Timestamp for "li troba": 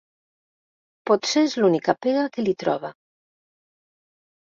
2.49-2.95